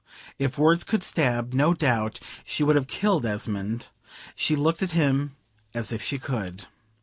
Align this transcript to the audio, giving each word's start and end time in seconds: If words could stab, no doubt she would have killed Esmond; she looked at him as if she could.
If 0.39 0.57
words 0.57 0.83
could 0.83 1.03
stab, 1.03 1.53
no 1.53 1.75
doubt 1.75 2.19
she 2.43 2.63
would 2.63 2.75
have 2.75 2.87
killed 2.87 3.23
Esmond; 3.23 3.89
she 4.35 4.55
looked 4.55 4.81
at 4.81 4.93
him 4.97 5.35
as 5.75 5.91
if 5.93 6.01
she 6.01 6.17
could. 6.17 6.65